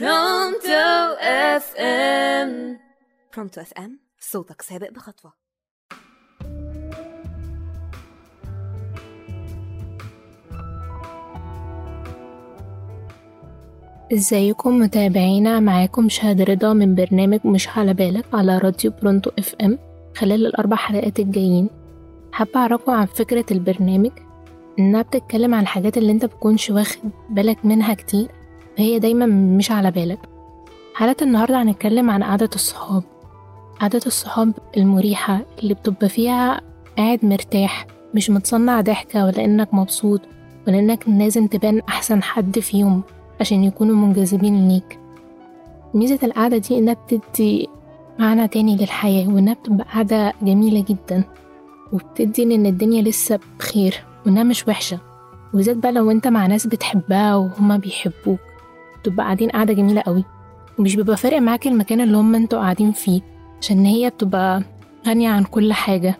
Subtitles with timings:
[0.00, 2.78] Pronto FM
[3.34, 5.32] Pronto FM صوتك سابق بخطوة.
[14.12, 19.78] إزيكم متابعينا؟ معاكم شهد رضا من برنامج مش على بالك على راديو Pronto FM
[20.16, 21.70] خلال الأربع حلقات الجايين.
[22.32, 24.10] حابة أعرفكم عن فكرة البرنامج؟
[24.78, 28.41] إنها بتتكلم عن الحاجات اللي أنت بتكونش واخد بالك منها كتير.
[28.76, 30.18] فهي دايما مش على بالك.
[30.94, 33.02] حلقة النهاردة هنتكلم عن قعدة الصحاب.
[33.80, 36.60] قعدة الصحاب المريحة اللي بتبقى فيها
[36.98, 40.20] قاعد مرتاح مش متصنع ضحكة ولا إنك مبسوط
[40.68, 43.02] ولا إنك لازم تبان أحسن حد فيهم
[43.40, 44.98] عشان يكونوا منجذبين ليك.
[45.94, 47.68] ميزة القعدة دي إنها بتدي
[48.18, 51.24] معنى تاني للحياة وإنها بتبقى قعدة جميلة جدا
[51.92, 54.98] وبتدي إن الدنيا لسه بخير وإنها مش وحشة.
[55.54, 58.38] وبالذات بقى لو أنت مع ناس بتحبها وهما بيحبوك.
[59.02, 60.24] بتبقى قاعدين قعدة جميلة قوي.
[60.78, 63.20] ومش بيبقى فارق معاك المكان اللي هما أنتوا قاعدين فيه
[63.60, 64.62] عشان هي بتبقى
[65.06, 66.14] غنية عن كل حاجة.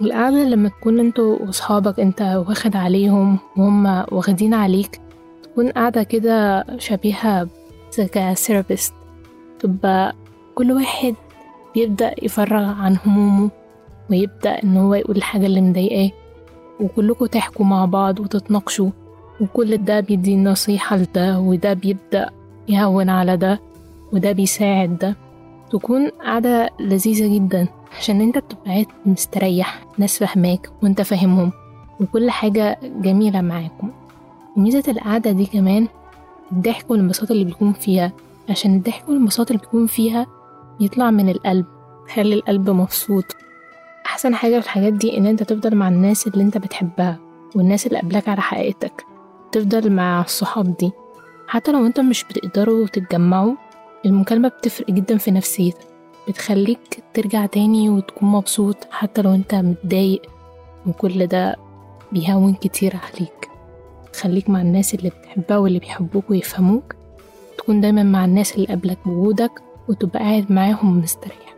[0.00, 5.00] والقعدة لما تكون أنتوا وصحابك انت واخد عليهم وهم واخدين عليك
[5.42, 7.48] تكون قاعدة كده شبيهة
[7.98, 8.94] كثيرابيست
[9.58, 10.14] تبقى
[10.54, 11.14] كل واحد
[11.74, 13.50] بيبدأ يفرغ عن همومه
[14.10, 16.10] ويبدأ إن هو يقول الحاجة اللي مضايقاه
[16.80, 18.90] وكلكوا تحكوا مع بعض وتتناقشوا.
[19.40, 22.30] وكل ده بيدي نصيحة لده وده بيبدأ
[22.68, 23.60] يهون على ده
[24.12, 25.16] وده بيساعد ده.
[25.70, 31.52] تكون قاعدة لذيذة جدا عشان انت بتبقى قاعد مستريح ناس فاهماك وانت فاهمهم
[32.00, 33.90] وكل حاجة جميلة معاكم.
[34.56, 35.88] وميزة القعدة دي كمان
[36.52, 38.12] الضحك والانبساط اللي بيكون فيها.
[38.50, 40.26] عشان الضحك والانبساط اللي بيكون فيها
[40.80, 41.66] يطلع من القلب
[42.14, 43.24] خلي القلب مبسوط.
[44.06, 47.18] أحسن حاجة في الحاجات دي إن أنت تفضل مع الناس اللي أنت بتحبها
[47.56, 49.04] والناس اللي قبلك على حقيقتك.
[49.52, 50.90] تفضل مع الصحاب دي.
[51.46, 53.54] حتى لو أنت مش بتقدروا تتجمعوا
[54.06, 55.86] المكالمة بتفرق جدا في نفسيتك.
[56.28, 60.22] بتخليك ترجع تاني وتكون مبسوط حتى لو أنت متضايق
[60.86, 61.56] وكل ده
[62.12, 63.48] بيهون كتير عليك.
[64.20, 66.94] خليك مع الناس اللي بتحبها واللي بيحبوك ويفهموك.
[67.58, 71.54] تكون دايما مع الناس اللي قبلك بوجودك وتبقى قاعد معاهم مستريح.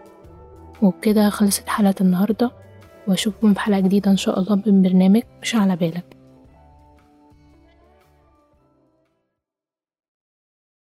[0.83, 2.51] وبكده خلصت حلقة النهاردة
[3.09, 6.20] وأشوفكم في حلقة جديدة إن شاء الله من برنامج مش على بالك.